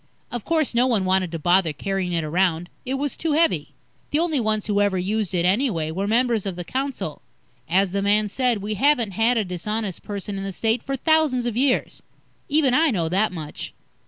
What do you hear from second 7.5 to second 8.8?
As the man said, we